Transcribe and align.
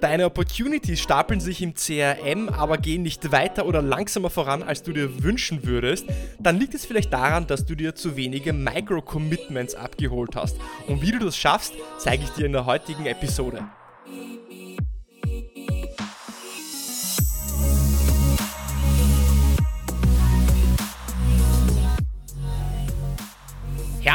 Deine 0.00 0.26
Opportunities 0.26 1.00
stapeln 1.00 1.40
sich 1.40 1.62
im 1.62 1.74
CRM, 1.74 2.48
aber 2.48 2.78
gehen 2.78 3.02
nicht 3.02 3.32
weiter 3.32 3.66
oder 3.66 3.80
langsamer 3.80 4.28
voran, 4.28 4.62
als 4.62 4.82
du 4.82 4.92
dir 4.92 5.22
wünschen 5.22 5.64
würdest, 5.64 6.06
dann 6.38 6.58
liegt 6.58 6.74
es 6.74 6.84
vielleicht 6.84 7.12
daran, 7.12 7.46
dass 7.46 7.64
du 7.64 7.74
dir 7.74 7.94
zu 7.94 8.16
wenige 8.16 8.52
Micro-Commitments 8.52 9.74
abgeholt 9.74 10.36
hast. 10.36 10.56
Und 10.86 11.00
wie 11.00 11.12
du 11.12 11.18
das 11.20 11.36
schaffst, 11.36 11.74
zeige 11.98 12.24
ich 12.24 12.30
dir 12.30 12.46
in 12.46 12.52
der 12.52 12.66
heutigen 12.66 13.06
Episode. 13.06 13.64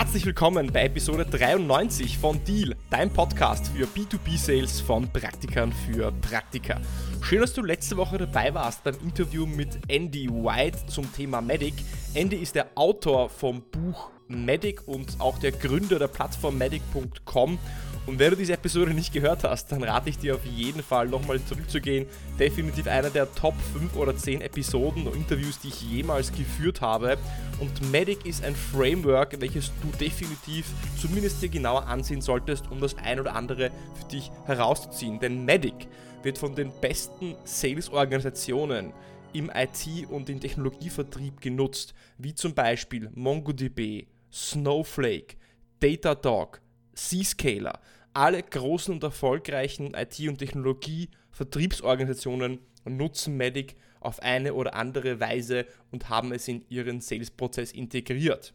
Herzlich 0.10 0.26
willkommen 0.26 0.72
bei 0.74 0.86
Episode 0.86 1.24
93 1.24 2.18
von 2.18 2.44
Deal, 2.44 2.76
dein 2.90 3.14
Podcast 3.14 3.68
für 3.68 3.86
B2B-Sales 3.86 4.82
von 4.82 5.08
Praktikern 5.08 5.72
für 5.72 6.12
Praktika. 6.12 6.82
Schön, 7.22 7.42
dass 7.42 7.54
du 7.54 7.62
letzte 7.62 7.96
Woche 7.96 8.18
dabei 8.18 8.52
warst 8.56 8.84
beim 8.84 8.96
Interview 9.04 9.46
mit 9.46 9.78
Andy 9.88 10.28
White 10.28 10.88
zum 10.88 11.14
Thema 11.14 11.42
Medic. 11.42 11.76
Andy 12.16 12.38
ist 12.38 12.56
der 12.56 12.72
Autor 12.74 13.30
vom 13.30 13.62
Buch 13.70 14.10
Medic 14.28 14.88
und 14.88 15.20
auch 15.20 15.38
der 15.38 15.52
Gründer 15.52 16.00
der 16.00 16.08
Plattform 16.08 16.58
medic.com 16.58 17.60
und 18.10 18.18
wenn 18.18 18.32
du 18.32 18.38
diese 18.38 18.54
Episode 18.54 18.92
nicht 18.92 19.14
gehört 19.14 19.44
hast, 19.44 19.72
dann 19.72 19.84
rate 19.84 20.10
ich 20.10 20.18
dir 20.18 20.34
auf 20.34 20.44
jeden 20.44 20.82
Fall 20.82 21.08
nochmal 21.08 21.40
zurückzugehen. 21.44 22.08
Definitiv 22.40 22.88
einer 22.88 23.12
der 23.12 23.32
Top 23.36 23.54
5 23.74 23.96
oder 23.96 24.18
10 24.18 24.42
Episoden 24.42 25.08
und 25.08 25.16
Interviews, 25.16 25.60
die 25.60 25.68
ich 25.68 25.82
jemals 25.84 26.32
geführt 26.32 26.82
habe. 26.82 27.20
Und 27.60 27.92
Medic 27.92 28.26
ist 28.26 28.44
ein 28.44 28.56
Framework, 28.56 29.40
welches 29.40 29.72
du 29.84 29.96
definitiv 30.00 30.66
zumindest 31.00 31.44
dir 31.44 31.50
genauer 31.50 31.86
ansehen 31.86 32.22
solltest, 32.22 32.72
um 32.72 32.82
das 32.82 32.98
ein 32.98 33.20
oder 33.20 33.36
andere 33.36 33.70
für 33.94 34.08
dich 34.08 34.32
herauszuziehen. 34.46 35.20
Denn 35.20 35.46
Medic 35.46 35.88
wird 36.24 36.40
von 36.40 36.56
den 36.56 36.72
besten 36.82 37.36
Sales-Organisationen 37.44 38.92
im 39.34 39.52
IT- 39.54 40.10
und 40.10 40.30
im 40.30 40.40
Technologievertrieb 40.40 41.42
genutzt, 41.42 41.94
wie 42.18 42.34
zum 42.34 42.56
Beispiel 42.56 43.12
MongoDB, 43.14 44.08
Snowflake, 44.34 45.36
Datadog, 45.80 46.60
Zscaler 46.96 47.80
alle 48.14 48.44
großen 48.44 48.94
und 48.94 49.04
erfolgreichen 49.04 49.94
IT- 49.94 50.28
und 50.28 50.38
Technologie-Vertriebsorganisationen 50.38 52.60
nutzen 52.86 53.38
Medic 53.38 53.76
auf 54.00 54.22
eine 54.22 54.54
oder 54.54 54.76
andere 54.76 55.20
Weise 55.20 55.66
und 55.92 56.10
haben 56.10 56.32
es 56.32 56.48
in 56.48 56.64
ihren 56.70 57.02
Sales-Prozess 57.02 57.72
integriert. 57.72 58.54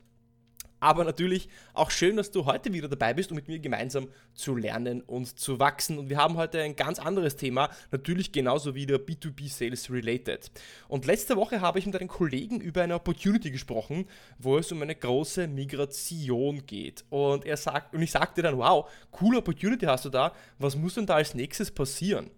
Aber 0.84 1.02
natürlich 1.02 1.48
auch 1.72 1.90
schön, 1.90 2.18
dass 2.18 2.30
du 2.30 2.44
heute 2.44 2.70
wieder 2.74 2.88
dabei 2.88 3.14
bist, 3.14 3.30
um 3.30 3.36
mit 3.36 3.48
mir 3.48 3.58
gemeinsam 3.58 4.08
zu 4.34 4.54
lernen 4.54 5.00
und 5.00 5.38
zu 5.38 5.58
wachsen. 5.58 5.96
Und 5.96 6.10
wir 6.10 6.18
haben 6.18 6.36
heute 6.36 6.60
ein 6.60 6.76
ganz 6.76 6.98
anderes 6.98 7.36
Thema, 7.36 7.70
natürlich 7.90 8.32
genauso 8.32 8.74
wieder 8.74 8.96
B2B 8.96 9.48
Sales 9.48 9.90
related. 9.90 10.50
Und 10.86 11.06
letzte 11.06 11.36
Woche 11.36 11.62
habe 11.62 11.78
ich 11.78 11.86
mit 11.86 11.96
einem 11.96 12.08
Kollegen 12.08 12.60
über 12.60 12.82
eine 12.82 12.96
Opportunity 12.96 13.50
gesprochen, 13.50 14.06
wo 14.38 14.58
es 14.58 14.70
um 14.72 14.82
eine 14.82 14.94
große 14.94 15.46
Migration 15.46 16.66
geht. 16.66 17.02
Und 17.08 17.46
er 17.46 17.56
sagt, 17.56 17.94
und 17.94 18.02
ich 18.02 18.10
sagte 18.10 18.42
dann, 18.42 18.58
wow, 18.58 18.86
coole 19.10 19.38
Opportunity 19.38 19.86
hast 19.86 20.04
du 20.04 20.10
da, 20.10 20.34
was 20.58 20.76
muss 20.76 20.96
denn 20.96 21.06
da 21.06 21.14
als 21.14 21.32
nächstes 21.32 21.70
passieren? 21.70 22.30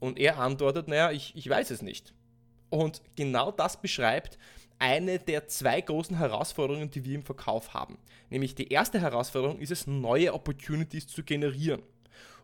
Und 0.00 0.18
er 0.18 0.40
antwortet, 0.40 0.88
naja, 0.88 1.12
ich, 1.12 1.36
ich 1.36 1.48
weiß 1.48 1.70
es 1.70 1.82
nicht. 1.82 2.12
Und 2.68 3.00
genau 3.14 3.52
das 3.52 3.80
beschreibt, 3.80 4.38
eine 4.82 5.20
der 5.20 5.46
zwei 5.46 5.80
großen 5.80 6.18
Herausforderungen, 6.18 6.90
die 6.90 7.04
wir 7.04 7.14
im 7.14 7.22
Verkauf 7.22 7.72
haben. 7.72 7.98
Nämlich 8.30 8.56
die 8.56 8.66
erste 8.66 9.00
Herausforderung 9.00 9.60
ist 9.60 9.70
es, 9.70 9.86
neue 9.86 10.34
Opportunities 10.34 11.06
zu 11.06 11.22
generieren. 11.22 11.82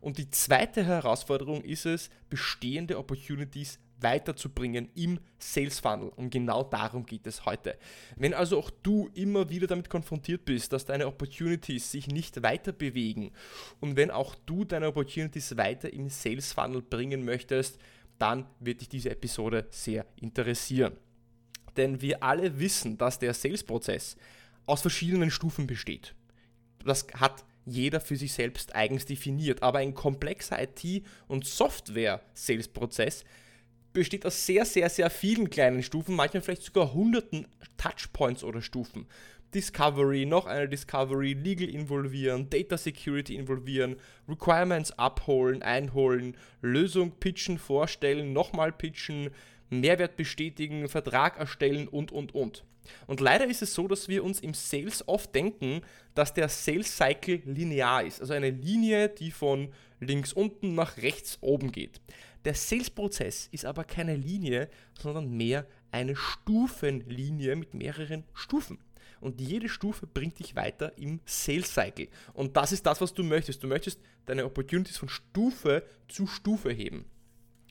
Und 0.01 0.19
die 0.19 0.31
zweite 0.31 0.85
Herausforderung 0.85 1.65
ist 1.65 1.85
es, 1.85 2.11
bestehende 2.31 2.97
Opportunities 2.97 3.81
weiterzubringen 4.01 4.89
im 4.95 5.19
Sales 5.41 5.81
Funnel. 5.81 6.11
Und 6.15 6.31
genau 6.31 6.63
darum 6.63 7.05
geht 7.05 7.27
es 7.27 7.45
heute. 7.45 7.77
Wenn 8.15 8.35
also 8.35 8.57
auch 8.61 8.71
du 8.85 9.11
immer 9.15 9.51
wieder 9.51 9.67
damit 9.67 9.91
konfrontiert 9.91 10.45
bist, 10.45 10.73
dass 10.73 10.85
deine 10.85 11.09
Opportunities 11.09 11.91
sich 11.91 12.07
nicht 12.07 12.41
weiter 12.45 12.71
bewegen 12.71 13.33
und 13.81 13.97
wenn 13.97 14.13
auch 14.13 14.37
du 14.47 14.65
deine 14.65 14.87
Opportunities 14.87 15.57
weiter 15.57 15.93
im 15.93 16.09
Sales 16.09 16.53
Funnel 16.53 16.83
bringen 16.83 17.25
möchtest, 17.25 17.81
dann 18.21 18.47
wird 18.61 18.83
dich 18.83 18.89
diese 18.89 19.11
Episode 19.11 19.67
sehr 19.71 20.07
interessieren 20.21 20.97
denn 21.79 22.03
wir 22.03 22.23
alle 22.23 22.59
wissen, 22.61 22.99
dass 22.99 23.19
der 23.19 23.33
Sales-Prozess 23.33 24.17
aus 24.67 24.83
verschiedenen 24.83 25.31
Stufen 25.31 25.67
besteht. 25.67 26.15
Das 26.85 27.07
hat 27.15 27.45
jeder 27.65 28.01
für 28.01 28.17
sich 28.17 28.33
selbst 28.33 28.75
eigens 28.75 29.07
definiert, 29.07 29.63
aber 29.63 29.79
ein 29.79 29.95
komplexer 29.95 30.63
IT- 30.63 31.05
und 31.27 31.47
Software-Sales-Prozess 31.47 33.25
besteht 33.93 34.27
aus 34.27 34.47
sehr, 34.47 34.65
sehr, 34.65 34.89
sehr 34.89 35.11
vielen 35.11 35.51
kleinen 35.51 35.83
Stufen, 35.83 36.15
manchmal 36.15 36.43
vielleicht 36.43 36.63
sogar 36.63 36.93
hunderten 36.93 37.47
Touchpoints 37.77 38.45
oder 38.45 38.63
Stufen. 38.63 39.07
Discovery, 39.55 40.27
noch 40.27 40.47
eine 40.47 40.69
Discovery, 40.69 41.33
Legal 41.33 41.69
involvieren, 41.69 42.51
Data 42.51 42.77
Security 42.77 43.35
involvieren, 43.35 43.97
Requirements 44.29 44.93
abholen, 44.99 45.63
einholen, 45.63 46.37
Lösung 46.61 47.13
pitchen, 47.13 47.59
vorstellen, 47.59 48.35
nochmal 48.35 48.73
pitchen, 48.73 49.31
Mehrwert 49.71 50.17
bestätigen, 50.17 50.89
Vertrag 50.89 51.39
erstellen 51.39 51.89
und, 51.89 52.13
und, 52.13 52.35
und. 52.35 52.65
Und 53.07 53.21
leider 53.21 53.47
ist 53.47 53.63
es 53.63 53.75
so, 53.75 53.87
dass 53.87 54.09
wir 54.09 54.25
uns 54.25 54.41
im 54.41 54.55
Sales 54.55 55.07
oft 55.07 55.35
denken, 55.35 55.83
dass 56.15 56.33
der 56.35 56.49
Sales 56.49 56.97
Cycle 56.97 57.43
linear 57.45 58.03
ist, 58.03 58.21
also 58.21 58.33
eine 58.33 58.51
Linie, 58.51 59.09
die 59.09 59.31
von 59.31 59.73
links 60.01 60.33
unten 60.33 60.75
nach 60.75 60.97
rechts 60.99 61.39
oben 61.41 61.73
geht. 61.73 62.01
Der 62.45 62.55
Sales-Prozess 62.55 63.49
ist 63.53 63.65
aber 63.65 63.85
keine 63.85 64.17
Linie, 64.17 64.71
sondern 64.99 65.31
mehr 65.37 65.67
eine 65.91 66.17
Stufenlinie 66.17 67.57
mit 67.57 67.75
mehreren 67.75 68.25
Stufen. 68.33 68.79
Und 69.21 69.41
jede 69.41 69.69
Stufe 69.69 70.07
bringt 70.07 70.39
dich 70.39 70.55
weiter 70.55 70.97
im 70.97 71.21
Sales 71.25 71.75
Cycle. 71.75 72.09
Und 72.35 72.57
das 72.57 72.71
ist 72.71 72.87
das, 72.87 73.01
was 73.01 73.13
du 73.13 73.25
möchtest. 73.25 73.63
Du 73.63 73.67
möchtest 73.67 74.01
deine 74.27 74.45
Opportunities 74.45 74.97
von 74.97 75.09
Stufe 75.09 75.83
zu 76.07 76.29
Stufe 76.29 76.71
heben. 76.71 77.05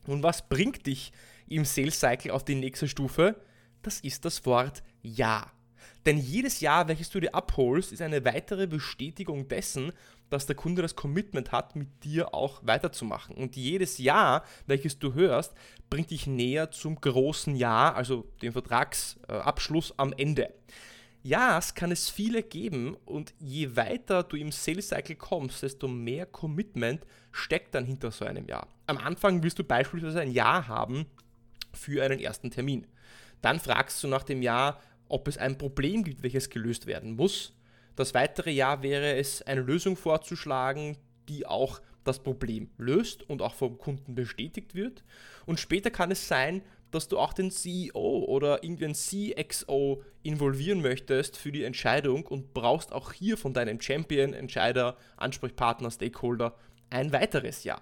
Und 0.05 0.23
was 0.23 0.47
bringt 0.47 0.85
dich 0.85 1.11
im 1.49 1.65
Sales 1.65 1.99
Cycle 1.99 2.31
auf 2.31 2.43
die 2.43 2.55
nächste 2.55 2.87
Stufe? 2.87 3.39
Das 3.81 3.99
ist 4.01 4.25
das 4.25 4.45
Wort 4.45 4.83
Ja. 5.01 5.51
Denn 6.05 6.17
jedes 6.17 6.61
Jahr, 6.61 6.87
welches 6.87 7.09
du 7.09 7.19
dir 7.19 7.35
abholst, 7.35 7.91
ist 7.91 8.01
eine 8.01 8.23
weitere 8.23 8.65
Bestätigung 8.65 9.47
dessen, 9.47 9.91
dass 10.29 10.45
der 10.45 10.55
Kunde 10.55 10.81
das 10.81 10.95
Commitment 10.95 11.51
hat, 11.51 11.75
mit 11.75 12.03
dir 12.03 12.33
auch 12.33 12.61
weiterzumachen. 12.65 13.35
Und 13.35 13.55
jedes 13.55 13.97
Jahr, 13.97 14.43
welches 14.67 14.99
du 14.99 15.13
hörst, 15.13 15.53
bringt 15.89 16.11
dich 16.11 16.27
näher 16.27 16.71
zum 16.71 16.99
großen 16.99 17.55
Ja, 17.55 17.93
also 17.93 18.25
dem 18.41 18.53
Vertragsabschluss 18.53 19.93
am 19.97 20.13
Ende. 20.13 20.53
Ja's 21.23 21.75
kann 21.75 21.91
es 21.91 22.09
viele 22.09 22.41
geben 22.41 22.95
und 23.03 23.33
je 23.37 23.75
weiter 23.75 24.23
du 24.23 24.37
im 24.37 24.51
Sales 24.51 24.89
Cycle 24.89 25.15
kommst, 25.17 25.61
desto 25.61 25.87
mehr 25.87 26.25
Commitment 26.25 27.05
steckt 27.31 27.75
dann 27.75 27.83
hinter 27.83 28.11
so 28.11 28.23
einem 28.23 28.47
Jahr. 28.47 28.67
Am 28.85 28.97
Anfang 28.97 29.43
willst 29.43 29.59
du 29.59 29.65
beispielsweise 29.65 30.21
ein 30.21 30.31
Ja 30.31 30.67
haben 30.67 31.05
für 31.77 32.03
einen 32.03 32.19
ersten 32.19 32.51
Termin. 32.51 32.87
Dann 33.41 33.59
fragst 33.59 34.03
du 34.03 34.07
nach 34.07 34.23
dem 34.23 34.41
Jahr, 34.41 34.81
ob 35.07 35.27
es 35.27 35.37
ein 35.37 35.57
Problem 35.57 36.03
gibt, 36.03 36.23
welches 36.23 36.49
gelöst 36.49 36.85
werden 36.85 37.15
muss. 37.15 37.53
Das 37.95 38.13
weitere 38.13 38.51
Jahr 38.51 38.83
wäre 38.83 39.15
es, 39.15 39.41
eine 39.41 39.61
Lösung 39.61 39.95
vorzuschlagen, 39.95 40.97
die 41.29 41.45
auch 41.45 41.81
das 42.03 42.19
Problem 42.19 42.69
löst 42.77 43.27
und 43.29 43.41
auch 43.41 43.53
vom 43.53 43.77
Kunden 43.77 44.15
bestätigt 44.15 44.75
wird. 44.75 45.03
Und 45.45 45.59
später 45.59 45.91
kann 45.91 46.11
es 46.11 46.27
sein, 46.27 46.61
dass 46.91 47.07
du 47.07 47.19
auch 47.19 47.33
den 47.33 47.51
CEO 47.51 48.25
oder 48.27 48.63
irgendeinen 48.63 48.95
CXO 48.95 50.03
involvieren 50.23 50.81
möchtest 50.81 51.37
für 51.37 51.51
die 51.51 51.63
Entscheidung 51.63 52.25
und 52.25 52.53
brauchst 52.53 52.93
auch 52.93 53.11
hier 53.11 53.37
von 53.37 53.53
deinem 53.53 53.81
Champion, 53.81 54.33
Entscheider, 54.33 54.97
Ansprechpartner, 55.17 55.91
Stakeholder 55.91 56.55
ein 56.89 57.11
weiteres 57.11 57.65
Jahr. 57.65 57.81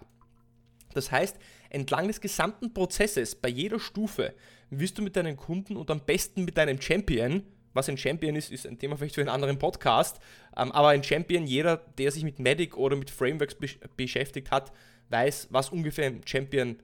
Das 0.94 1.12
heißt, 1.12 1.38
entlang 1.70 2.08
des 2.08 2.22
gesamten 2.22 2.74
Prozesses, 2.74 3.36
bei 3.36 3.50
jeder 3.50 3.80
Stufe, 3.80 4.34
wirst 4.70 4.98
du 4.98 5.02
mit 5.02 5.16
deinen 5.16 5.38
Kunden 5.38 5.78
und 5.78 5.90
am 5.92 6.02
besten 6.02 6.46
mit 6.46 6.58
deinem 6.58 6.82
Champion, 6.82 7.44
was 7.74 7.90
ein 7.90 7.98
Champion 7.98 8.36
ist, 8.36 8.52
ist 8.52 8.66
ein 8.66 8.80
Thema 8.80 8.98
vielleicht 8.98 9.16
für 9.16 9.22
einen 9.22 9.30
anderen 9.30 9.60
Podcast, 9.60 10.20
ähm, 10.58 10.72
aber 10.72 10.90
ein 10.90 11.04
Champion, 11.04 11.46
jeder, 11.46 11.78
der 11.78 12.12
sich 12.12 12.24
mit 12.24 12.40
Medic 12.40 12.78
oder 12.78 12.96
mit 12.96 13.10
Frameworks 13.10 13.58
beschäftigt 13.98 14.52
hat, 14.52 14.72
weiß, 15.10 15.50
was 15.52 15.70
ungefähr 15.70 16.08
ein 16.08 16.22
Champion 16.26 16.78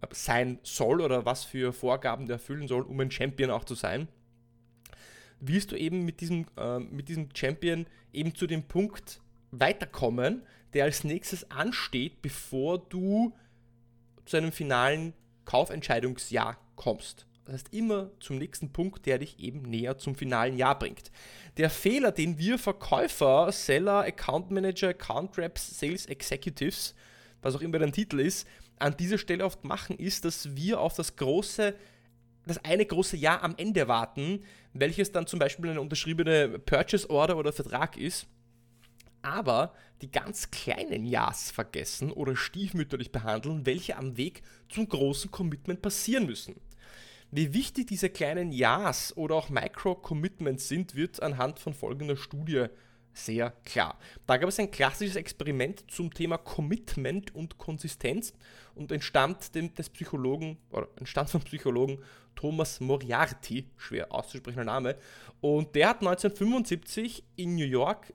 äh, 0.00 0.06
sein 0.10 0.58
soll 0.62 1.00
oder 1.00 1.24
was 1.26 1.44
für 1.44 1.72
Vorgaben 1.72 2.26
der 2.26 2.34
erfüllen 2.34 2.66
soll, 2.66 2.82
um 2.82 2.98
ein 3.00 3.10
Champion 3.10 3.50
auch 3.50 3.64
zu 3.64 3.74
sein, 3.74 4.08
wirst 5.40 5.72
du 5.72 5.76
eben 5.76 6.04
mit 6.04 6.20
diesem, 6.20 6.46
äh, 6.56 6.78
mit 6.78 7.08
diesem 7.08 7.28
Champion 7.34 7.86
eben 8.12 8.34
zu 8.34 8.46
dem 8.46 8.62
Punkt 8.64 9.20
weiterkommen, 9.50 10.42
der 10.72 10.84
als 10.84 11.04
nächstes 11.04 11.50
ansteht, 11.50 12.22
bevor 12.22 12.78
du 12.78 13.34
zu 14.28 14.36
einem 14.36 14.52
finalen 14.52 15.12
Kaufentscheidungsjahr 15.44 16.58
kommst. 16.76 17.26
Das 17.44 17.54
heißt 17.54 17.74
immer 17.74 18.10
zum 18.20 18.36
nächsten 18.36 18.72
Punkt, 18.72 19.06
der 19.06 19.18
dich 19.18 19.38
eben 19.38 19.62
näher 19.62 19.96
zum 19.96 20.14
finalen 20.14 20.56
Jahr 20.56 20.78
bringt. 20.78 21.10
Der 21.56 21.70
Fehler, 21.70 22.12
den 22.12 22.38
wir 22.38 22.58
Verkäufer, 22.58 23.50
Seller, 23.52 24.00
Account 24.00 24.50
Manager, 24.50 24.88
Account 24.88 25.38
Reps, 25.38 25.78
Sales 25.78 26.06
Executives 26.06 26.94
was 27.42 27.54
auch 27.54 27.60
immer 27.60 27.78
dein 27.78 27.92
Titel 27.92 28.20
ist, 28.20 28.46
an 28.78 28.96
dieser 28.96 29.18
Stelle 29.18 29.44
oft 29.44 29.64
machen, 29.64 29.98
ist, 29.98 30.24
dass 30.24 30.56
wir 30.56 30.80
auf 30.80 30.94
das 30.94 31.16
große, 31.16 31.74
das 32.46 32.64
eine 32.64 32.86
große 32.86 33.16
Ja 33.16 33.42
am 33.42 33.54
Ende 33.56 33.88
warten, 33.88 34.44
welches 34.72 35.12
dann 35.12 35.26
zum 35.26 35.38
Beispiel 35.38 35.70
eine 35.70 35.80
unterschriebene 35.80 36.58
Purchase 36.58 37.08
Order 37.10 37.36
oder 37.36 37.52
Vertrag 37.52 37.96
ist, 37.96 38.26
aber 39.22 39.74
die 40.02 40.10
ganz 40.10 40.50
kleinen 40.50 41.04
Ja's 41.04 41.50
vergessen 41.50 42.12
oder 42.12 42.36
stiefmütterlich 42.36 43.12
behandeln, 43.12 43.66
welche 43.66 43.96
am 43.96 44.16
Weg 44.16 44.42
zum 44.68 44.88
großen 44.88 45.30
Commitment 45.30 45.82
passieren 45.82 46.26
müssen. 46.26 46.56
Wie 47.30 47.52
wichtig 47.52 47.88
diese 47.88 48.08
kleinen 48.08 48.52
Ja's 48.52 49.14
oder 49.16 49.34
auch 49.34 49.50
Micro-Commitments 49.50 50.68
sind, 50.68 50.94
wird 50.94 51.22
anhand 51.22 51.58
von 51.58 51.74
folgender 51.74 52.16
Studie 52.16 52.66
sehr 53.12 53.50
klar. 53.64 53.98
Da 54.26 54.36
gab 54.36 54.48
es 54.48 54.58
ein 54.58 54.70
klassisches 54.70 55.16
Experiment 55.16 55.90
zum 55.90 56.12
Thema 56.14 56.38
Commitment 56.38 57.34
und 57.34 57.58
Konsistenz 57.58 58.32
und 58.74 58.92
entstammt 58.92 59.54
dem, 59.54 59.74
des 59.74 59.90
Psychologen, 59.90 60.56
oder 60.70 60.88
entstand 60.96 61.28
vom 61.28 61.42
Psychologen 61.42 61.98
Thomas 62.34 62.80
Moriarty, 62.80 63.68
schwer 63.76 64.12
auszusprechender 64.12 64.64
Name, 64.64 64.96
und 65.40 65.74
der 65.74 65.88
hat 65.88 65.98
1975 65.98 67.24
in 67.36 67.56
New 67.56 67.66
York 67.66 68.12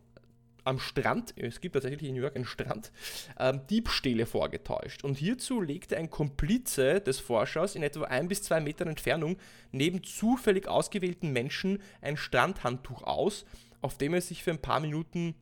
am 0.63 0.79
Strand, 0.79 1.33
es 1.37 1.61
gibt 1.61 1.73
tatsächlich 1.73 2.09
in 2.09 2.15
New 2.15 2.21
York 2.21 2.35
einen 2.35 2.45
Strand, 2.45 2.91
ähm, 3.39 3.61
Diebstähle 3.69 4.25
vorgetäuscht. 4.25 5.03
Und 5.03 5.17
hierzu 5.17 5.61
legte 5.61 5.97
ein 5.97 6.09
Komplize 6.09 7.01
des 7.01 7.19
Forschers 7.19 7.75
in 7.75 7.83
etwa 7.83 8.05
ein 8.05 8.27
bis 8.27 8.43
zwei 8.43 8.59
Metern 8.59 8.87
Entfernung 8.87 9.37
neben 9.71 10.03
zufällig 10.03 10.67
ausgewählten 10.67 11.31
Menschen 11.31 11.81
ein 12.01 12.17
Strandhandtuch 12.17 13.03
aus, 13.03 13.45
auf 13.81 13.97
dem 13.97 14.13
er 14.13 14.21
sich 14.21 14.43
für 14.43 14.51
ein 14.51 14.61
paar 14.61 14.79
Minuten 14.79 15.35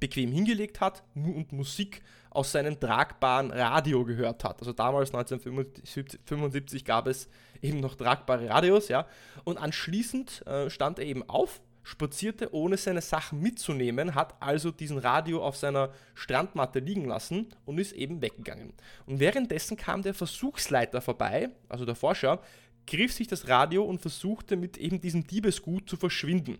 bequem 0.00 0.32
hingelegt 0.32 0.80
hat 0.80 1.02
und 1.14 1.52
Musik 1.52 2.02
aus 2.30 2.52
seinem 2.52 2.78
tragbaren 2.78 3.50
Radio 3.50 4.04
gehört 4.04 4.44
hat. 4.44 4.60
Also 4.60 4.72
damals 4.72 5.12
1975 5.12 6.84
gab 6.84 7.06
es 7.06 7.28
eben 7.62 7.80
noch 7.80 7.94
tragbare 7.96 8.48
Radios, 8.48 8.88
ja. 8.88 9.06
Und 9.44 9.58
anschließend 9.58 10.46
äh, 10.46 10.70
stand 10.70 10.98
er 10.98 11.06
eben 11.06 11.28
auf 11.28 11.60
spazierte 11.88 12.52
ohne 12.52 12.76
seine 12.76 13.00
Sachen 13.00 13.40
mitzunehmen, 13.40 14.14
hat 14.14 14.34
also 14.40 14.70
diesen 14.70 14.98
Radio 14.98 15.42
auf 15.42 15.56
seiner 15.56 15.90
Strandmatte 16.14 16.80
liegen 16.80 17.06
lassen 17.06 17.46
und 17.64 17.78
ist 17.78 17.92
eben 17.92 18.20
weggegangen. 18.20 18.74
Und 19.06 19.20
währenddessen 19.20 19.78
kam 19.78 20.02
der 20.02 20.12
Versuchsleiter 20.12 21.00
vorbei, 21.00 21.48
also 21.66 21.86
der 21.86 21.94
Forscher, 21.94 22.42
griff 22.86 23.14
sich 23.14 23.26
das 23.26 23.48
Radio 23.48 23.84
und 23.84 24.02
versuchte 24.02 24.56
mit 24.56 24.76
eben 24.76 25.00
diesem 25.00 25.26
Diebesgut 25.26 25.88
zu 25.88 25.96
verschwinden. 25.96 26.58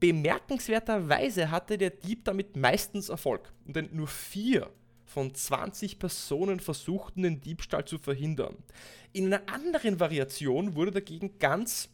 Bemerkenswerterweise 0.00 1.50
hatte 1.50 1.78
der 1.78 1.90
Dieb 1.90 2.24
damit 2.24 2.54
meistens 2.54 3.08
Erfolg, 3.08 3.50
denn 3.64 3.88
nur 3.92 4.08
vier 4.08 4.68
von 5.06 5.34
20 5.34 5.98
Personen 5.98 6.60
versuchten 6.60 7.22
den 7.22 7.40
Diebstahl 7.40 7.86
zu 7.86 7.96
verhindern. 7.96 8.56
In 9.14 9.32
einer 9.32 9.48
anderen 9.50 9.98
Variation 9.98 10.74
wurde 10.74 10.90
dagegen 10.90 11.38
ganz 11.38 11.88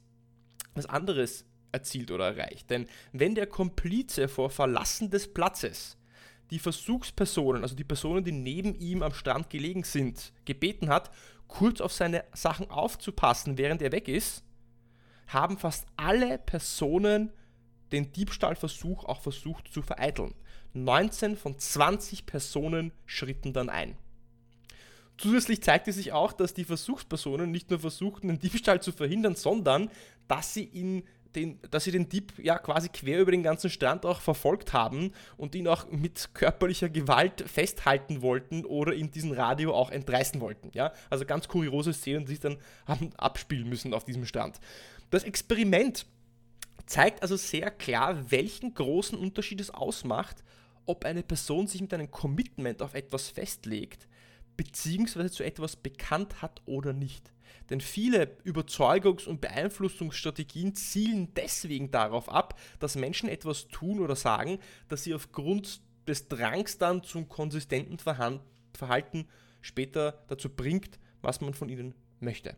was 0.74 0.86
anderes 0.86 1.44
erzielt 1.72 2.10
oder 2.10 2.36
erreicht. 2.36 2.70
Denn 2.70 2.86
wenn 3.12 3.34
der 3.34 3.46
Komplize 3.46 4.28
vor 4.28 4.50
Verlassen 4.50 5.10
des 5.10 5.32
Platzes 5.32 5.96
die 6.50 6.58
Versuchspersonen, 6.58 7.62
also 7.62 7.74
die 7.74 7.84
Personen, 7.84 8.24
die 8.24 8.32
neben 8.32 8.74
ihm 8.74 9.02
am 9.02 9.12
Strand 9.12 9.50
gelegen 9.50 9.84
sind, 9.84 10.32
gebeten 10.44 10.88
hat, 10.88 11.10
kurz 11.46 11.80
auf 11.80 11.92
seine 11.92 12.24
Sachen 12.32 12.70
aufzupassen, 12.70 13.58
während 13.58 13.82
er 13.82 13.92
weg 13.92 14.08
ist, 14.08 14.44
haben 15.26 15.58
fast 15.58 15.86
alle 15.96 16.38
Personen 16.38 17.32
den 17.92 18.12
Diebstahlversuch 18.12 19.04
auch 19.04 19.20
versucht 19.20 19.68
zu 19.72 19.82
vereiteln. 19.82 20.34
19 20.74 21.36
von 21.36 21.58
20 21.58 22.26
Personen 22.26 22.92
schritten 23.06 23.52
dann 23.52 23.68
ein. 23.68 23.96
Zusätzlich 25.16 25.62
zeigte 25.62 25.92
sich 25.92 26.12
auch, 26.12 26.32
dass 26.32 26.54
die 26.54 26.64
Versuchspersonen 26.64 27.50
nicht 27.50 27.70
nur 27.70 27.80
versuchten, 27.80 28.28
den 28.28 28.38
Diebstahl 28.38 28.80
zu 28.80 28.92
verhindern, 28.92 29.34
sondern 29.34 29.90
dass 30.28 30.54
sie 30.54 30.64
ihn 30.64 31.02
den, 31.34 31.60
dass 31.70 31.84
sie 31.84 31.90
den 31.90 32.08
Dieb 32.08 32.32
ja 32.38 32.58
quasi 32.58 32.88
quer 32.88 33.20
über 33.20 33.30
den 33.30 33.42
ganzen 33.42 33.70
Strand 33.70 34.06
auch 34.06 34.20
verfolgt 34.20 34.72
haben 34.72 35.12
und 35.36 35.54
ihn 35.54 35.68
auch 35.68 35.90
mit 35.90 36.30
körperlicher 36.34 36.88
Gewalt 36.88 37.42
festhalten 37.42 38.22
wollten 38.22 38.64
oder 38.64 38.94
ihm 38.94 39.10
diesen 39.10 39.32
Radio 39.32 39.74
auch 39.74 39.90
entreißen 39.90 40.40
wollten. 40.40 40.70
Ja? 40.72 40.92
Also 41.10 41.24
ganz 41.24 41.48
kuriose 41.48 41.92
Szenen, 41.92 42.24
die 42.24 42.32
sich 42.32 42.40
dann 42.40 42.58
haben 42.86 43.10
abspielen 43.16 43.68
müssen 43.68 43.94
auf 43.94 44.04
diesem 44.04 44.24
Strand. 44.24 44.58
Das 45.10 45.24
Experiment 45.24 46.06
zeigt 46.86 47.22
also 47.22 47.36
sehr 47.36 47.70
klar, 47.70 48.30
welchen 48.30 48.74
großen 48.74 49.18
Unterschied 49.18 49.60
es 49.60 49.70
ausmacht, 49.70 50.42
ob 50.86 51.04
eine 51.04 51.22
Person 51.22 51.66
sich 51.66 51.80
mit 51.80 51.92
einem 51.92 52.10
Commitment 52.10 52.80
auf 52.80 52.94
etwas 52.94 53.28
festlegt, 53.28 54.08
beziehungsweise 54.56 55.30
zu 55.30 55.44
etwas 55.44 55.76
bekannt 55.76 56.40
hat 56.40 56.62
oder 56.64 56.94
nicht. 56.94 57.30
Denn 57.70 57.80
viele 57.80 58.36
Überzeugungs- 58.44 59.26
und 59.26 59.40
Beeinflussungsstrategien 59.40 60.74
zielen 60.74 61.34
deswegen 61.34 61.90
darauf 61.90 62.28
ab, 62.28 62.58
dass 62.78 62.96
Menschen 62.96 63.28
etwas 63.28 63.68
tun 63.68 64.00
oder 64.00 64.16
sagen, 64.16 64.58
dass 64.88 65.04
sie 65.04 65.14
aufgrund 65.14 65.80
des 66.06 66.28
Drangs 66.28 66.78
dann 66.78 67.02
zum 67.02 67.28
konsistenten 67.28 67.98
Verhalten 67.98 69.26
später 69.60 70.22
dazu 70.28 70.48
bringt, 70.48 70.98
was 71.20 71.40
man 71.40 71.54
von 71.54 71.68
ihnen 71.68 71.94
möchte. 72.20 72.56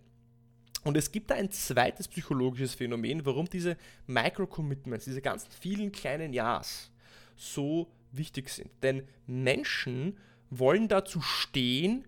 Und 0.82 0.96
es 0.96 1.12
gibt 1.12 1.30
da 1.30 1.34
ein 1.34 1.50
zweites 1.50 2.08
psychologisches 2.08 2.74
Phänomen, 2.74 3.26
warum 3.26 3.48
diese 3.48 3.76
Micro-Commitments, 4.06 5.04
diese 5.04 5.20
ganzen 5.20 5.50
vielen 5.50 5.92
kleinen 5.92 6.32
Ja's 6.32 6.90
so 7.36 7.92
wichtig 8.12 8.48
sind. 8.48 8.70
Denn 8.82 9.06
Menschen 9.26 10.18
wollen 10.48 10.88
dazu 10.88 11.20
stehen, 11.20 12.06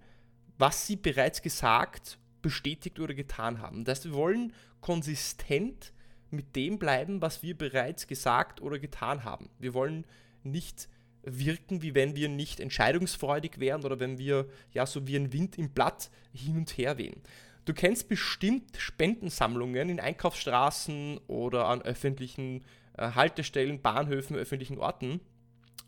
was 0.59 0.87
sie 0.87 0.97
bereits 0.97 1.43
gesagt 1.43 2.19
bestätigt 2.43 3.01
oder 3.01 3.15
getan 3.15 3.61
haben. 3.61 3.85
Das 3.85 3.99
heißt, 3.99 4.07
wir 4.07 4.15
wollen 4.15 4.53
konsistent 4.81 5.93
mit 6.31 6.57
dem 6.57 6.79
bleiben, 6.79 7.23
was 7.23 7.43
wir 7.43 7.57
bereits 7.57 8.07
gesagt 8.07 8.61
oder 8.61 8.79
getan 8.79 9.25
haben. 9.25 9.51
Wir 9.59 9.75
wollen 9.75 10.05
nicht 10.43 10.89
wirken, 11.23 11.83
wie 11.83 11.95
wenn 11.95 12.17
wir 12.17 12.29
nicht 12.29 12.59
entscheidungsfreudig 12.59 13.61
wären 13.61 13.85
oder 13.85 14.01
wenn 14.01 14.19
wir 14.19 14.49
ja 14.73 14.87
so 14.87 15.07
wie 15.07 15.17
ein 15.17 15.33
Wind 15.33 15.57
im 15.57 15.71
Blatt 15.71 16.11
hin 16.33 16.57
und 16.57 16.77
her 16.77 16.99
wehen. 16.99 17.23
Du 17.65 17.75
kennst 17.75 18.09
bestimmt 18.09 18.77
Spendensammlungen 18.77 19.89
in 19.89 20.01
Einkaufsstraßen 20.01 21.19
oder 21.29 21.69
an 21.69 21.81
öffentlichen 21.83 22.65
äh, 22.95 23.13
Haltestellen, 23.13 23.81
Bahnhöfen, 23.81 24.35
öffentlichen 24.35 24.79
Orten, 24.79 25.21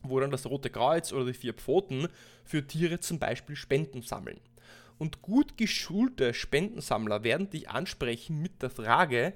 wo 0.03 0.21
dann 0.21 0.31
das 0.31 0.47
Rote 0.47 0.71
Kreuz 0.71 1.13
oder 1.13 1.25
die 1.25 1.35
vier 1.35 1.55
Pfoten 1.55 2.07
für 2.45 2.65
Tiere 2.65 3.01
zum 3.01 3.19
Beispiel 3.19 3.57
Spenden 3.57 4.03
sammeln. 4.03 4.39
Und 4.99 5.23
gut 5.23 5.57
geschulte 5.57 6.35
Spendensammler 6.35 7.25
werden 7.25 7.51
dich 7.51 7.69
ansprechen 7.69 8.41
mit 8.41 8.63
der 8.63 8.71
Frage, 8.71 9.35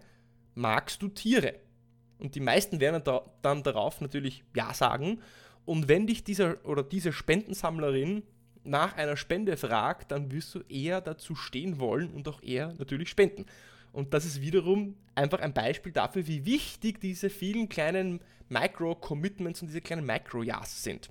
magst 0.55 1.03
du 1.03 1.09
Tiere? 1.09 1.55
Und 2.19 2.35
die 2.35 2.41
meisten 2.41 2.81
werden 2.81 3.03
dann 3.43 3.63
darauf 3.63 4.01
natürlich 4.01 4.45
Ja 4.55 4.75
sagen. 4.75 5.21
Und 5.65 5.89
wenn 5.89 6.07
dich 6.07 6.25
dieser 6.25 6.65
oder 6.65 6.83
diese 6.83 7.13
Spendensammlerin 7.13 8.23
nach 8.65 8.97
einer 8.97 9.17
Spende 9.17 9.57
fragt, 9.57 10.11
dann 10.11 10.31
wirst 10.33 10.55
du 10.55 10.61
eher 10.69 11.01
dazu 11.01 11.35
stehen 11.35 11.79
wollen 11.79 12.11
und 12.11 12.29
auch 12.29 12.43
eher 12.43 12.75
natürlich 12.79 13.09
spenden. 13.09 13.47
Und 13.93 14.15
das 14.15 14.25
ist 14.25 14.41
wiederum 14.41 14.97
einfach 15.15 15.41
ein 15.41 15.55
Beispiel 15.55 15.93
dafür, 15.93 16.27
wie 16.27 16.45
wichtig 16.45 17.01
diese 17.01 17.31
vielen 17.31 17.69
kleinen 17.69 18.21
Micro-Commitments 18.49 19.63
und 19.63 19.69
diese 19.69 19.81
kleinen 19.81 20.07
Micro-Ja's 20.07 20.83
sind. 20.83 21.11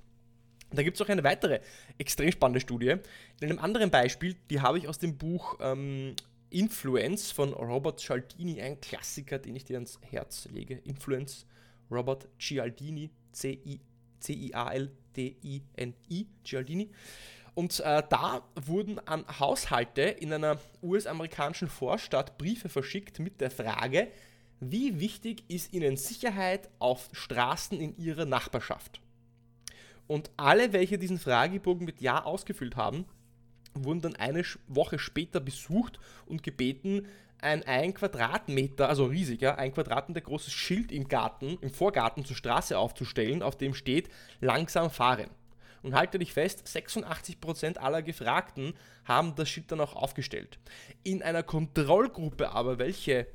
Da 0.70 0.82
gibt 0.82 0.96
es 0.96 1.02
auch 1.02 1.08
eine 1.08 1.24
weitere 1.24 1.60
extrem 1.96 2.30
spannende 2.30 2.60
Studie. 2.60 2.96
In 3.40 3.50
einem 3.50 3.58
anderen 3.58 3.90
Beispiel, 3.90 4.36
die 4.50 4.60
habe 4.60 4.78
ich 4.78 4.86
aus 4.86 4.98
dem 4.98 5.16
Buch 5.16 5.56
ähm, 5.60 6.14
Influence 6.50 7.30
von 7.30 7.52
Robert 7.52 8.00
Cialdini, 8.00 8.60
ein 8.60 8.80
Klassiker, 8.80 9.38
den 9.38 9.56
ich 9.56 9.64
dir 9.64 9.76
ans 9.76 9.98
Herz 10.10 10.46
lege. 10.52 10.74
Influence, 10.84 11.46
Robert 11.90 12.28
Cialdini, 12.38 13.10
C-I-A-L-D-I-N-I, 13.32 13.80
Cialdini. 16.44 16.90
Und 17.54 17.80
äh, 17.80 18.02
da 18.08 18.48
wurden 18.54 19.00
an 19.00 19.24
Haushalte 19.40 20.02
in 20.02 20.32
einer 20.32 20.60
US-amerikanischen 20.82 21.68
Vorstadt 21.68 22.38
Briefe 22.38 22.68
verschickt 22.68 23.18
mit 23.18 23.40
der 23.40 23.50
Frage, 23.50 24.08
wie 24.60 25.00
wichtig 25.00 25.44
ist 25.48 25.72
Ihnen 25.72 25.96
Sicherheit 25.96 26.68
auf 26.78 27.08
Straßen 27.12 27.80
in 27.80 27.96
Ihrer 27.96 28.26
Nachbarschaft? 28.26 29.00
Und 30.08 30.30
alle, 30.36 30.72
welche 30.72 30.98
diesen 30.98 31.18
Fragebogen 31.18 31.84
mit 31.84 32.00
Ja 32.00 32.24
ausgefüllt 32.24 32.74
haben, 32.74 33.04
wurden 33.74 34.00
dann 34.00 34.16
eine 34.16 34.42
Woche 34.66 34.98
später 34.98 35.38
besucht 35.38 36.00
und 36.26 36.42
gebeten, 36.42 37.06
ein 37.40 37.62
1 37.62 37.94
Quadratmeter, 37.94 38.88
also 38.88 39.04
riesig, 39.04 39.46
ein 39.46 39.72
Quadratmeter 39.72 40.22
großes 40.22 40.52
Schild 40.52 40.90
im 40.90 41.06
Garten, 41.06 41.56
im 41.60 41.70
Vorgarten 41.70 42.24
zur 42.24 42.34
Straße 42.34 42.76
aufzustellen, 42.76 43.42
auf 43.42 43.56
dem 43.56 43.74
steht 43.74 44.08
langsam 44.40 44.90
fahren. 44.90 45.30
Und 45.82 45.94
halte 45.94 46.18
dich 46.18 46.32
fest, 46.32 46.66
86% 46.66 47.76
aller 47.78 48.02
Gefragten 48.02 48.74
haben 49.04 49.36
das 49.36 49.48
Schild 49.48 49.70
dann 49.70 49.80
auch 49.80 49.94
aufgestellt. 49.94 50.58
In 51.04 51.22
einer 51.22 51.44
Kontrollgruppe 51.44 52.50
aber, 52.50 52.80
welche 52.80 53.28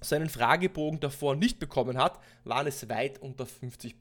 seinen 0.00 0.28
Fragebogen 0.28 1.00
davor 1.00 1.34
nicht 1.34 1.58
bekommen 1.58 1.98
hat, 1.98 2.20
waren 2.44 2.68
es 2.68 2.88
weit 2.88 3.18
unter 3.18 3.46
50 3.46 3.96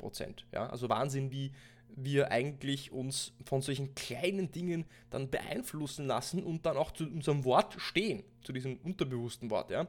Ja? 0.51 0.67
Also 0.67 0.89
Wahnsinn, 0.89 1.31
wie 1.31 1.51
wir 1.95 2.31
eigentlich 2.31 2.91
uns 2.91 3.33
von 3.45 3.61
solchen 3.61 3.95
kleinen 3.95 4.51
Dingen 4.51 4.85
dann 5.09 5.29
beeinflussen 5.29 6.07
lassen 6.07 6.43
und 6.43 6.65
dann 6.65 6.77
auch 6.77 6.91
zu 6.91 7.05
unserem 7.05 7.45
Wort 7.45 7.75
stehen, 7.77 8.23
zu 8.43 8.51
diesem 8.53 8.77
unterbewussten 8.83 9.49
Wort. 9.49 9.71
Ja. 9.71 9.87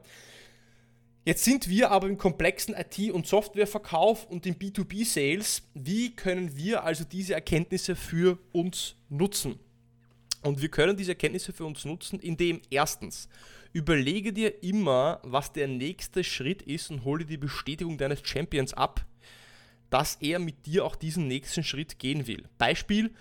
Jetzt 1.25 1.43
sind 1.43 1.67
wir 1.67 1.91
aber 1.91 2.07
im 2.07 2.17
komplexen 2.17 2.73
IT- 2.73 3.11
und 3.11 3.27
Softwareverkauf 3.27 4.25
und 4.27 4.45
im 4.45 4.55
B2B-Sales. 4.55 5.63
Wie 5.73 6.15
können 6.15 6.55
wir 6.55 6.85
also 6.85 7.03
diese 7.03 7.33
Erkenntnisse 7.33 7.97
für 7.97 8.39
uns 8.53 8.95
nutzen? 9.09 9.59
Und 10.43 10.61
wir 10.61 10.69
können 10.69 10.95
diese 10.95 11.11
Erkenntnisse 11.11 11.51
für 11.51 11.65
uns 11.65 11.83
nutzen, 11.83 12.21
indem 12.21 12.61
erstens, 12.69 13.27
überlege 13.73 14.31
dir 14.31 14.63
immer, 14.63 15.19
was 15.23 15.51
der 15.51 15.67
nächste 15.67 16.23
Schritt 16.23 16.61
ist 16.61 16.89
und 16.91 17.03
hole 17.03 17.25
die 17.25 17.35
Bestätigung 17.35 17.97
deines 17.97 18.25
Champions 18.25 18.73
ab, 18.73 19.05
dass 19.89 20.15
er 20.15 20.39
mit 20.39 20.65
dir 20.65 20.85
auch 20.85 20.95
diesen 20.95 21.27
nächsten 21.27 21.63
Schritt 21.63 21.99
gehen 21.99 22.27
will. 22.27 22.43
Beispiel, 22.57 23.11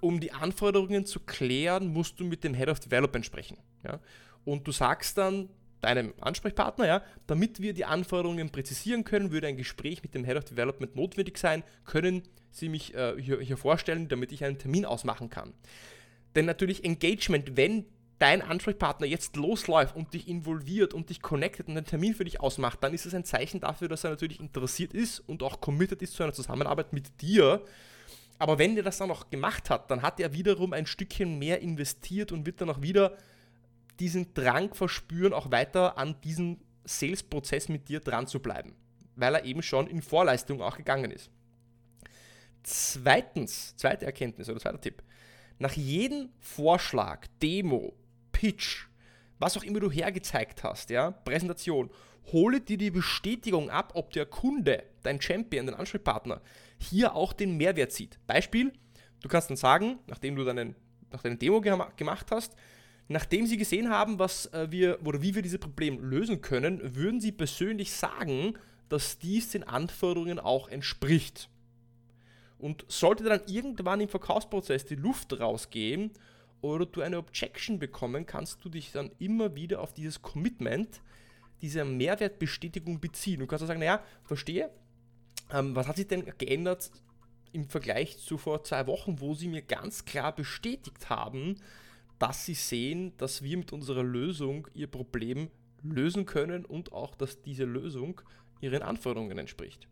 um 0.00 0.20
die 0.20 0.32
Anforderungen 0.32 1.06
zu 1.06 1.20
klären, 1.20 1.92
musst 1.92 2.18
du 2.20 2.24
mit 2.24 2.42
dem 2.44 2.54
Head 2.54 2.68
of 2.68 2.80
Development 2.80 3.24
sprechen. 3.24 3.58
Ja? 3.84 4.00
Und 4.44 4.66
du 4.66 4.72
sagst 4.72 5.18
dann, 5.18 5.48
deinem 5.80 6.12
Ansprechpartner, 6.20 6.86
ja, 6.86 7.02
damit 7.26 7.60
wir 7.60 7.72
die 7.72 7.84
Anforderungen 7.84 8.50
präzisieren 8.50 9.04
können, 9.04 9.30
würde 9.30 9.46
ein 9.46 9.56
Gespräch 9.56 10.02
mit 10.02 10.14
dem 10.14 10.24
Head 10.24 10.36
of 10.36 10.44
Development 10.44 10.94
notwendig 10.94 11.38
sein, 11.38 11.62
können 11.84 12.22
Sie 12.50 12.68
mich 12.68 12.94
äh, 12.94 13.14
hier, 13.20 13.40
hier 13.40 13.56
vorstellen, 13.56 14.08
damit 14.08 14.32
ich 14.32 14.44
einen 14.44 14.58
Termin 14.58 14.84
ausmachen 14.84 15.30
kann. 15.30 15.54
Denn 16.34 16.46
natürlich 16.46 16.84
Engagement, 16.84 17.56
wenn 17.56 17.86
dein 18.20 18.42
Ansprechpartner 18.42 19.06
jetzt 19.06 19.34
losläuft 19.34 19.96
und 19.96 20.12
dich 20.12 20.28
involviert 20.28 20.94
und 20.94 21.08
dich 21.08 21.22
connectet 21.22 21.68
und 21.68 21.76
einen 21.76 21.86
Termin 21.86 22.14
für 22.14 22.24
dich 22.24 22.38
ausmacht, 22.38 22.84
dann 22.84 22.92
ist 22.94 23.06
es 23.06 23.14
ein 23.14 23.24
Zeichen 23.24 23.60
dafür, 23.60 23.88
dass 23.88 24.04
er 24.04 24.10
natürlich 24.10 24.38
interessiert 24.38 24.92
ist 24.92 25.20
und 25.20 25.42
auch 25.42 25.60
committed 25.60 26.02
ist 26.02 26.12
zu 26.12 26.22
einer 26.22 26.34
Zusammenarbeit 26.34 26.92
mit 26.92 27.22
dir. 27.22 27.64
Aber 28.38 28.58
wenn 28.58 28.74
der 28.74 28.84
das 28.84 28.98
dann 28.98 29.10
auch 29.10 29.30
gemacht 29.30 29.70
hat, 29.70 29.90
dann 29.90 30.02
hat 30.02 30.20
er 30.20 30.34
wiederum 30.34 30.74
ein 30.74 30.86
Stückchen 30.86 31.38
mehr 31.38 31.60
investiert 31.60 32.30
und 32.30 32.44
wird 32.44 32.60
dann 32.60 32.68
auch 32.68 32.82
wieder 32.82 33.16
diesen 33.98 34.34
Drang 34.34 34.74
verspüren, 34.74 35.32
auch 35.32 35.50
weiter 35.50 35.96
an 35.96 36.20
diesem 36.20 36.58
Sales-Prozess 36.84 37.68
mit 37.70 37.88
dir 37.88 38.00
dran 38.00 38.26
zu 38.26 38.40
bleiben, 38.40 38.74
weil 39.16 39.34
er 39.34 39.44
eben 39.44 39.62
schon 39.62 39.86
in 39.86 40.02
Vorleistung 40.02 40.60
auch 40.60 40.76
gegangen 40.76 41.10
ist. 41.10 41.30
Zweitens, 42.62 43.74
zweite 43.76 44.04
Erkenntnis 44.04 44.50
oder 44.50 44.60
zweiter 44.60 44.80
Tipp. 44.80 45.02
Nach 45.58 45.72
jedem 45.72 46.30
Vorschlag, 46.38 47.26
Demo, 47.42 47.94
Pitch, 48.40 48.86
was 49.38 49.58
auch 49.58 49.62
immer 49.62 49.80
du 49.80 49.90
hergezeigt 49.90 50.64
hast, 50.64 50.88
ja, 50.88 51.10
Präsentation, 51.10 51.90
hole 52.32 52.62
dir 52.62 52.78
die 52.78 52.90
Bestätigung 52.90 53.68
ab, 53.68 53.92
ob 53.94 54.12
der 54.12 54.24
Kunde, 54.24 54.82
dein 55.02 55.20
Champion, 55.20 55.66
dein 55.66 55.74
Ansprechpartner, 55.74 56.40
hier 56.78 57.14
auch 57.14 57.34
den 57.34 57.58
Mehrwert 57.58 57.92
sieht. 57.92 58.18
Beispiel, 58.26 58.72
du 59.20 59.28
kannst 59.28 59.50
dann 59.50 59.58
sagen, 59.58 59.98
nachdem 60.06 60.36
du 60.36 60.44
deinen, 60.44 60.74
nach 61.10 61.20
deiner 61.20 61.36
Demo 61.36 61.60
gemacht 61.60 62.30
hast, 62.30 62.56
Nachdem 63.12 63.44
Sie 63.44 63.56
gesehen 63.56 63.90
haben, 63.90 64.20
was 64.20 64.46
äh, 64.52 64.70
wir 64.70 65.04
oder 65.04 65.20
wie 65.20 65.34
wir 65.34 65.42
dieses 65.42 65.58
Problem 65.58 65.98
lösen 65.98 66.42
können, 66.42 66.94
würden 66.94 67.20
Sie 67.20 67.32
persönlich 67.32 67.90
sagen, 67.90 68.54
dass 68.88 69.18
dies 69.18 69.50
den 69.50 69.64
Anforderungen 69.64 70.38
auch 70.38 70.68
entspricht. 70.68 71.48
Und 72.56 72.84
sollte 72.86 73.24
dann 73.24 73.40
irgendwann 73.48 74.00
im 74.00 74.08
Verkaufsprozess 74.08 74.84
die 74.84 74.94
Luft 74.94 75.40
rausgehen 75.40 76.12
oder 76.60 76.86
du 76.86 77.00
eine 77.02 77.18
Objection 77.18 77.78
bekommen, 77.78 78.26
kannst 78.26 78.64
du 78.64 78.68
dich 78.68 78.92
dann 78.92 79.10
immer 79.18 79.54
wieder 79.54 79.80
auf 79.80 79.92
dieses 79.92 80.22
Commitment, 80.22 81.00
diese 81.62 81.84
Mehrwertbestätigung 81.84 83.00
beziehen. 83.00 83.40
Du 83.40 83.46
kannst 83.46 83.66
sagen, 83.66 83.80
naja, 83.80 84.02
verstehe, 84.24 84.70
ähm, 85.52 85.74
was 85.74 85.86
hat 85.86 85.96
sich 85.96 86.06
denn 86.06 86.24
geändert 86.38 86.90
im 87.52 87.68
Vergleich 87.68 88.18
zu 88.18 88.38
vor 88.38 88.62
zwei 88.64 88.86
Wochen, 88.86 89.20
wo 89.20 89.34
sie 89.34 89.48
mir 89.48 89.62
ganz 89.62 90.04
klar 90.04 90.34
bestätigt 90.34 91.10
haben, 91.10 91.56
dass 92.18 92.44
sie 92.44 92.54
sehen, 92.54 93.16
dass 93.16 93.42
wir 93.42 93.56
mit 93.56 93.72
unserer 93.72 94.02
Lösung 94.02 94.68
ihr 94.74 94.86
Problem 94.86 95.50
lösen 95.82 96.26
können 96.26 96.64
und 96.64 96.92
auch, 96.92 97.14
dass 97.14 97.42
diese 97.42 97.64
Lösung 97.64 98.20
ihren 98.60 98.82
Anforderungen 98.82 99.38
entspricht. 99.38 99.88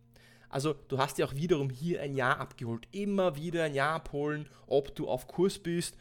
Also 0.50 0.74
du 0.88 0.98
hast 0.98 1.18
ja 1.18 1.26
auch 1.26 1.34
wiederum 1.34 1.70
hier 1.70 2.00
ein 2.00 2.14
Jahr 2.14 2.38
abgeholt. 2.38 2.86
Immer 2.90 3.36
wieder 3.36 3.64
ein 3.64 3.74
Jahr 3.74 3.94
abholen, 3.94 4.48
ob 4.66 4.94
du 4.94 5.08
auf 5.08 5.26
Kurs 5.26 5.58
bist, 5.58 5.96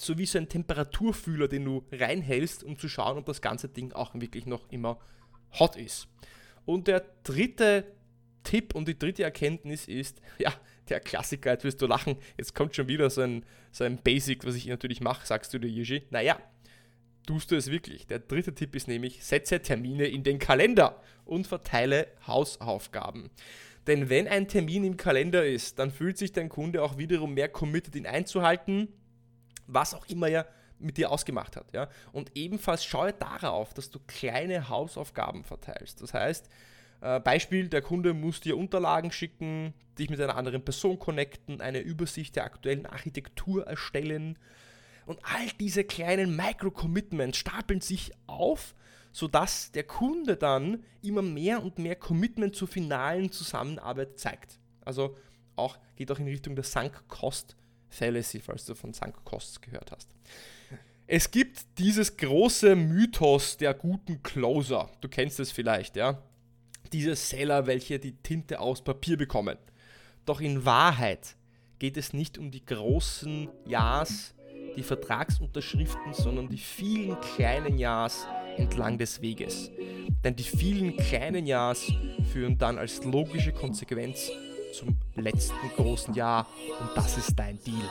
so 0.00 0.18
wie 0.18 0.26
so 0.26 0.38
ein 0.38 0.48
Temperaturfühler, 0.48 1.48
den 1.48 1.64
du 1.64 1.84
reinhältst, 1.92 2.64
um 2.64 2.78
zu 2.78 2.88
schauen, 2.88 3.18
ob 3.18 3.26
das 3.26 3.42
ganze 3.42 3.68
Ding 3.68 3.92
auch 3.92 4.14
wirklich 4.14 4.46
noch 4.46 4.70
immer 4.70 4.98
hot 5.58 5.76
ist. 5.76 6.08
Und 6.64 6.86
der 6.86 7.04
dritte 7.24 7.84
Tipp 8.44 8.74
und 8.74 8.88
die 8.88 8.98
dritte 8.98 9.24
Erkenntnis 9.24 9.88
ist, 9.88 10.20
ja, 10.38 10.52
der 10.88 11.00
Klassiker, 11.00 11.52
jetzt 11.52 11.64
wirst 11.64 11.82
du 11.82 11.86
lachen, 11.86 12.16
jetzt 12.38 12.54
kommt 12.54 12.74
schon 12.74 12.88
wieder 12.88 13.10
so 13.10 13.20
ein, 13.20 13.44
so 13.72 13.84
ein 13.84 13.98
Basic, 13.98 14.44
was 14.44 14.54
ich 14.54 14.66
natürlich 14.66 15.00
mache, 15.00 15.26
sagst 15.26 15.52
du 15.52 15.58
dir, 15.58 15.68
Yuji. 15.68 16.04
Naja, 16.10 16.38
tust 17.26 17.50
du 17.50 17.56
es 17.56 17.70
wirklich. 17.70 18.06
Der 18.06 18.20
dritte 18.20 18.54
Tipp 18.54 18.74
ist 18.74 18.88
nämlich, 18.88 19.22
setze 19.22 19.60
Termine 19.60 20.06
in 20.06 20.22
den 20.22 20.38
Kalender 20.38 21.02
und 21.26 21.46
verteile 21.46 22.08
Hausaufgaben. 22.26 23.30
Denn 23.86 24.08
wenn 24.08 24.28
ein 24.28 24.48
Termin 24.48 24.84
im 24.84 24.96
Kalender 24.96 25.46
ist, 25.46 25.78
dann 25.78 25.90
fühlt 25.90 26.18
sich 26.18 26.32
dein 26.32 26.48
Kunde 26.48 26.82
auch 26.82 26.98
wiederum 26.98 27.34
mehr 27.34 27.48
committed, 27.48 27.96
ihn 27.96 28.06
einzuhalten, 28.06 28.88
was 29.68 29.94
auch 29.94 30.06
immer 30.06 30.28
er 30.28 30.46
mit 30.80 30.96
dir 30.96 31.10
ausgemacht 31.10 31.56
hat. 31.56 31.72
Ja? 31.72 31.88
Und 32.12 32.32
ebenfalls 32.34 32.84
schaue 32.84 33.12
darauf, 33.12 33.74
dass 33.74 33.90
du 33.90 34.00
kleine 34.06 34.68
Hausaufgaben 34.68 35.44
verteilst. 35.44 36.02
Das 36.02 36.14
heißt, 36.14 36.48
äh, 37.00 37.20
Beispiel, 37.20 37.68
der 37.68 37.82
Kunde 37.82 38.14
muss 38.14 38.40
dir 38.40 38.56
Unterlagen 38.56 39.12
schicken, 39.12 39.74
dich 39.98 40.10
mit 40.10 40.20
einer 40.20 40.36
anderen 40.36 40.64
Person 40.64 40.98
connecten, 40.98 41.60
eine 41.60 41.80
Übersicht 41.80 42.36
der 42.36 42.44
aktuellen 42.44 42.86
Architektur 42.86 43.66
erstellen. 43.66 44.38
Und 45.06 45.18
all 45.22 45.48
diese 45.58 45.84
kleinen 45.84 46.36
Micro-Commitments 46.36 47.38
stapeln 47.38 47.80
sich 47.80 48.12
auf, 48.26 48.74
sodass 49.10 49.72
der 49.72 49.84
Kunde 49.84 50.36
dann 50.36 50.84
immer 51.02 51.22
mehr 51.22 51.62
und 51.62 51.78
mehr 51.78 51.96
Commitment 51.96 52.54
zur 52.54 52.68
finalen 52.68 53.32
Zusammenarbeit 53.32 54.18
zeigt. 54.18 54.58
Also 54.84 55.16
auch, 55.56 55.78
geht 55.96 56.12
auch 56.12 56.18
in 56.18 56.26
Richtung 56.26 56.54
der 56.54 56.64
Sunk 56.64 57.08
Cost 57.08 57.56
Fallacy, 57.88 58.40
falls 58.40 58.64
du 58.64 58.74
von 58.74 58.92
Sunk 58.92 59.24
Costs 59.24 59.60
gehört 59.60 59.92
hast. 59.92 60.08
Es 61.06 61.30
gibt 61.30 61.78
dieses 61.78 62.16
große 62.16 62.76
Mythos 62.76 63.56
der 63.56 63.72
guten 63.74 64.22
Closer. 64.22 64.90
Du 65.00 65.08
kennst 65.08 65.40
es 65.40 65.50
vielleicht, 65.50 65.96
ja 65.96 66.22
diese 66.92 67.16
Seller, 67.16 67.66
welche 67.66 67.98
die 67.98 68.12
Tinte 68.12 68.60
aus 68.60 68.82
Papier 68.82 69.16
bekommen. 69.16 69.56
Doch 70.24 70.40
in 70.40 70.64
Wahrheit 70.64 71.36
geht 71.78 71.96
es 71.96 72.12
nicht 72.12 72.38
um 72.38 72.50
die 72.50 72.64
großen 72.64 73.48
Ja's, 73.66 74.34
die 74.76 74.82
Vertragsunterschriften, 74.82 76.12
sondern 76.12 76.48
die 76.48 76.58
vielen 76.58 77.18
kleinen 77.20 77.78
Ja's 77.78 78.26
entlang 78.56 78.98
des 78.98 79.20
Weges. 79.22 79.70
Denn 80.24 80.36
die 80.36 80.42
vielen 80.42 80.96
kleinen 80.96 81.46
Ja's 81.46 81.92
führen 82.32 82.58
dann 82.58 82.78
als 82.78 83.04
logische 83.04 83.52
Konsequenz 83.52 84.30
zum 84.72 84.96
letzten 85.16 85.68
großen 85.76 86.14
Jahr 86.14 86.46
und 86.80 86.90
das 86.96 87.18
ist 87.18 87.34
dein 87.36 87.58
Deal. 87.62 87.88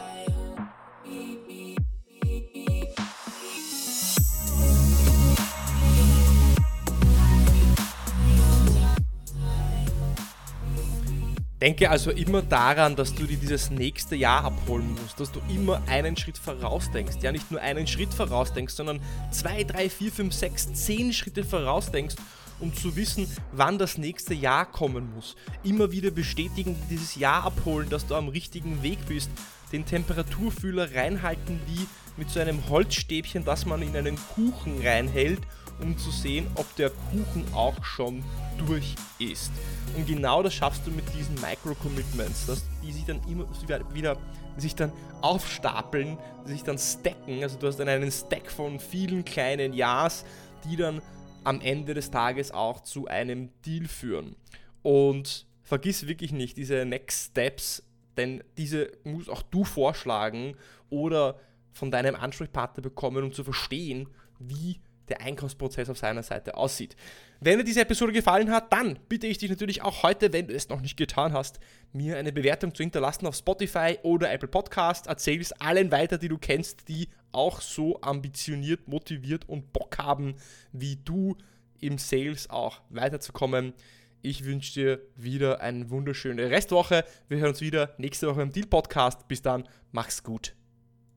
Denke 11.59 11.89
also 11.89 12.11
immer 12.11 12.43
daran, 12.43 12.95
dass 12.95 13.15
du 13.15 13.25
dir 13.25 13.37
dieses 13.37 13.71
nächste 13.71 14.15
Jahr 14.15 14.43
abholen 14.43 14.91
musst, 14.91 15.19
dass 15.19 15.31
du 15.31 15.41
immer 15.49 15.81
einen 15.87 16.15
Schritt 16.15 16.37
vorausdenkst. 16.37 17.17
Ja, 17.23 17.31
nicht 17.31 17.49
nur 17.49 17.59
einen 17.59 17.87
Schritt 17.87 18.13
vorausdenkst, 18.13 18.75
sondern 18.75 19.01
zwei, 19.31 19.63
drei, 19.63 19.89
vier, 19.89 20.11
fünf, 20.11 20.35
sechs, 20.35 20.71
zehn 20.73 21.11
Schritte 21.13 21.43
vorausdenkst, 21.43 22.15
um 22.59 22.73
zu 22.73 22.95
wissen, 22.95 23.27
wann 23.51 23.77
das 23.77 23.97
nächste 23.97 24.33
Jahr 24.33 24.65
kommen 24.65 25.13
muss. 25.13 25.35
Immer 25.63 25.91
wieder 25.91 26.11
bestätigen, 26.11 26.75
dieses 26.89 27.15
Jahr 27.15 27.43
abholen, 27.43 27.89
dass 27.89 28.07
du 28.07 28.15
am 28.15 28.29
richtigen 28.29 28.83
Weg 28.83 28.99
bist. 29.07 29.29
Den 29.71 29.85
Temperaturfühler 29.85 30.95
reinhalten 30.95 31.59
wie 31.67 31.87
mit 32.15 32.29
so 32.29 32.39
einem 32.39 32.67
Holzstäbchen, 32.69 33.45
das 33.45 33.65
man 33.65 33.81
in 33.81 33.95
einen 33.95 34.17
Kuchen 34.33 34.81
reinhält, 34.81 35.41
um 35.81 35.97
zu 35.97 36.09
sehen, 36.09 36.47
ob 36.55 36.73
der 36.75 36.89
Kuchen 36.89 37.45
auch 37.53 37.83
schon 37.83 38.23
durch 38.65 38.95
ist. 39.19 39.51
Und 39.95 40.07
genau 40.07 40.41
das 40.41 40.53
schaffst 40.53 40.81
du 40.85 40.91
mit 40.91 41.05
diesen 41.13 41.35
Micro-Commitments, 41.35 42.47
dass 42.47 42.63
die 42.83 42.91
sich 42.91 43.05
dann 43.05 43.21
immer 43.27 43.45
wieder 43.93 44.17
sich 44.57 44.73
dann 44.73 44.91
aufstapeln, 45.21 46.17
sich 46.45 46.63
dann 46.63 46.79
stacken. 46.79 47.43
Also 47.43 47.59
du 47.59 47.67
hast 47.67 47.77
dann 47.77 47.89
einen 47.89 48.11
Stack 48.11 48.51
von 48.51 48.79
vielen 48.79 49.23
kleinen 49.23 49.73
Ja's, 49.73 50.25
die 50.65 50.75
dann 50.75 51.01
am 51.47 51.61
Ende 51.61 51.93
des 51.93 52.11
Tages 52.11 52.51
auch 52.51 52.81
zu 52.81 53.07
einem 53.07 53.49
Deal 53.65 53.87
führen. 53.87 54.35
Und 54.83 55.47
vergiss 55.63 56.05
wirklich 56.05 56.33
nicht 56.33 56.57
diese 56.57 56.85
Next 56.85 57.31
Steps, 57.31 57.83
denn 58.17 58.43
diese 58.57 58.91
musst 59.05 59.29
auch 59.29 59.43
du 59.43 59.63
vorschlagen 59.63 60.57
oder 60.89 61.39
von 61.71 61.89
deinem 61.89 62.15
Ansprechpartner 62.15 62.83
bekommen, 62.83 63.23
um 63.23 63.31
zu 63.31 63.45
verstehen, 63.45 64.09
wie 64.39 64.81
der 65.09 65.21
Einkaufsprozess 65.21 65.89
auf 65.89 65.97
seiner 65.97 66.23
Seite 66.23 66.55
aussieht. 66.55 66.95
Wenn 67.39 67.59
dir 67.59 67.63
diese 67.63 67.81
Episode 67.81 68.13
gefallen 68.13 68.51
hat, 68.51 68.73
dann 68.73 68.97
bitte 69.09 69.27
ich 69.27 69.37
dich 69.37 69.49
natürlich 69.49 69.83
auch 69.83 70.03
heute, 70.03 70.33
wenn 70.33 70.47
du 70.47 70.53
es 70.53 70.69
noch 70.69 70.81
nicht 70.81 70.97
getan 70.97 71.33
hast, 71.33 71.59
mir 71.93 72.17
eine 72.17 72.31
Bewertung 72.31 72.73
zu 72.73 72.83
hinterlassen 72.83 73.27
auf 73.27 73.35
Spotify 73.35 73.97
oder 74.03 74.31
Apple 74.31 74.47
Podcast. 74.47 75.07
Erzähl 75.07 75.39
es 75.39 75.51
allen 75.53 75.91
weiter, 75.91 76.17
die 76.17 76.29
du 76.29 76.37
kennst, 76.37 76.87
die 76.87 77.09
auch 77.31 77.61
so 77.61 78.01
ambitioniert, 78.01 78.87
motiviert 78.87 79.47
und 79.47 79.71
Bock 79.73 79.97
haben, 79.99 80.35
wie 80.71 80.97
du 80.97 81.37
im 81.79 81.97
Sales 81.97 82.49
auch 82.49 82.81
weiterzukommen. 82.89 83.73
Ich 84.21 84.45
wünsche 84.45 84.73
dir 84.73 85.01
wieder 85.15 85.61
eine 85.61 85.89
wunderschöne 85.89 86.49
Restwoche. 86.49 87.05
Wir 87.29 87.37
hören 87.37 87.49
uns 87.49 87.61
wieder 87.61 87.93
nächste 87.97 88.27
Woche 88.27 88.41
im 88.41 88.51
Deal 88.51 88.67
Podcast. 88.67 89.27
Bis 89.27 89.41
dann, 89.41 89.67
mach's 89.91 90.23
gut. 90.23 90.56